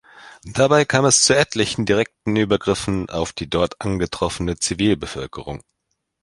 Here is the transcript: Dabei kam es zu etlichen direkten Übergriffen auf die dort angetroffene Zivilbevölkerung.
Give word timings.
Dabei 0.53 0.83
kam 0.85 1.05
es 1.05 1.21
zu 1.21 1.35
etlichen 1.37 1.85
direkten 1.85 2.35
Übergriffen 2.35 3.07
auf 3.11 3.33
die 3.33 3.47
dort 3.47 3.79
angetroffene 3.81 4.57
Zivilbevölkerung. 4.57 5.61